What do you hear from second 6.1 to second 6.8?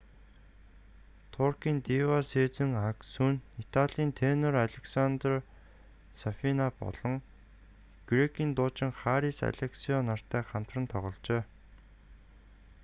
сафина